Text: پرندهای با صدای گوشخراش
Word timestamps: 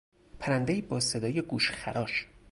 پرندهای 0.39 0.81
با 0.81 0.99
صدای 0.99 1.41
گوشخراش 1.41 2.27